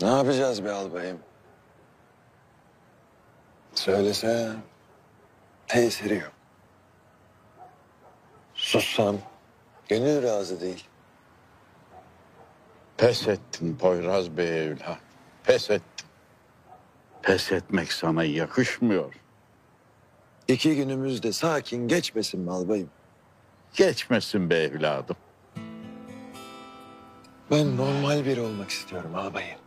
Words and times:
Ne 0.00 0.08
yapacağız 0.08 0.64
be 0.64 0.72
albayım? 0.72 1.18
Söylesem 3.74 4.62
tesiri 5.66 6.14
yok. 6.14 6.32
Sussam 8.54 9.16
gönül 9.88 10.22
razı 10.22 10.60
değil. 10.60 10.84
Pes 12.96 13.28
ettin 13.28 13.76
Poyraz 13.76 14.36
Bey 14.36 14.66
evlat. 14.66 14.98
Pes 15.44 15.70
ettin. 15.70 16.06
Pes 17.22 17.52
etmek 17.52 17.92
sana 17.92 18.24
yakışmıyor. 18.24 19.14
İki 20.48 20.76
günümüz 20.76 21.22
de 21.22 21.32
sakin 21.32 21.88
geçmesin 21.88 22.40
mi 22.40 22.50
albayım? 22.52 22.90
Geçmesin 23.74 24.50
be 24.50 24.56
evladım. 24.56 25.16
Ben 27.50 27.76
normal 27.76 28.24
biri 28.24 28.40
olmak 28.40 28.70
istiyorum 28.70 29.14
albayım. 29.14 29.58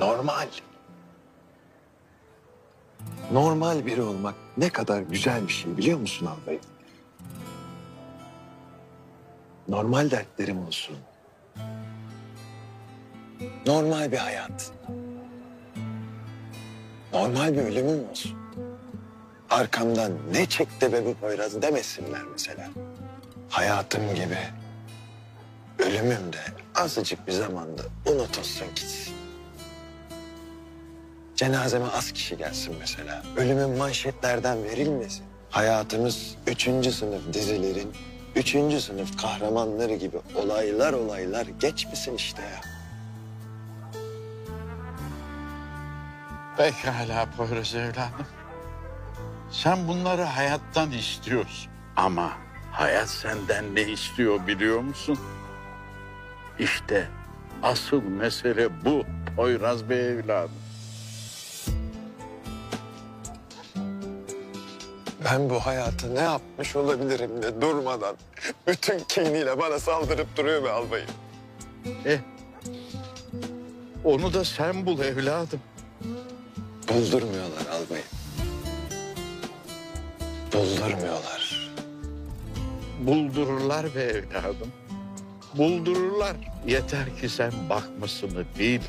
Normal. 0.00 0.48
Normal 3.32 3.86
biri 3.86 4.02
olmak 4.02 4.34
ne 4.56 4.70
kadar 4.70 5.00
güzel 5.00 5.48
bir 5.48 5.52
şey 5.52 5.76
biliyor 5.76 5.98
musun 5.98 6.26
albayım? 6.26 6.62
Normal 9.68 10.10
dertlerim 10.10 10.66
olsun. 10.66 10.96
Normal 13.66 14.12
bir 14.12 14.16
hayat. 14.16 14.72
Normal 17.12 17.52
bir 17.52 17.62
ölümüm 17.62 18.10
olsun. 18.10 18.32
Arkamdan 19.50 20.12
ne 20.32 20.46
çekti 20.46 20.92
be 20.92 21.06
bu 21.06 21.14
Poyraz 21.14 21.62
demesinler 21.62 22.22
mesela. 22.32 22.68
Hayatım 23.48 24.14
gibi 24.14 24.38
ölümüm 25.78 26.32
de 26.32 26.42
azıcık 26.74 27.26
bir 27.26 27.32
zamanda 27.32 27.82
unutulsun 28.06 28.66
gitsin. 28.68 29.14
Cenazeme 31.40 31.86
az 31.96 32.12
kişi 32.12 32.36
gelsin 32.36 32.76
mesela. 32.80 33.22
Ölümün 33.36 33.78
manşetlerden 33.78 34.64
verilmesin. 34.64 35.24
Hayatımız 35.50 36.36
üçüncü 36.46 36.92
sınıf 36.92 37.32
dizilerin 37.32 37.92
üçüncü 38.34 38.80
sınıf 38.80 39.22
kahramanları 39.22 39.94
gibi 39.94 40.16
olaylar 40.34 40.92
olaylar 40.92 41.46
geçmesin 41.60 42.14
işte 42.14 42.42
ya. 42.42 42.60
Pekala 46.56 47.26
Poyraz 47.36 47.74
evladım. 47.74 48.26
Sen 49.50 49.88
bunları 49.88 50.22
hayattan 50.22 50.90
istiyorsun. 50.90 51.70
Ama 51.96 52.32
hayat 52.72 53.08
senden 53.08 53.74
ne 53.74 53.82
istiyor 53.82 54.46
biliyor 54.46 54.80
musun? 54.80 55.18
İşte 56.58 57.08
asıl 57.62 58.02
mesele 58.02 58.84
bu 58.84 59.04
Poyraz 59.36 59.88
Bey 59.88 60.08
evladım. 60.08 60.69
Ben 65.24 65.50
bu 65.50 65.60
hayatı 65.60 66.14
ne 66.14 66.20
yapmış 66.20 66.76
olabilirim 66.76 67.42
de 67.42 67.60
durmadan 67.60 68.16
bütün 68.66 68.98
kiniyle 68.98 69.58
bana 69.58 69.78
saldırıp 69.78 70.36
duruyor 70.36 70.64
be 70.64 70.70
albayım. 70.70 71.08
Eh, 72.06 72.18
onu 74.04 74.34
da 74.34 74.44
sen 74.44 74.86
bul 74.86 75.00
evladım. 75.00 75.60
Buldurmuyorlar 76.88 77.66
albayım. 77.72 78.06
Buldurmuyorlar. 80.52 81.70
Buldururlar 83.00 83.94
be 83.94 84.02
evladım. 84.02 84.72
Buldururlar. 85.54 86.36
Yeter 86.66 87.16
ki 87.16 87.28
sen 87.28 87.52
bakmasını 87.70 88.44
bil. 88.58 88.80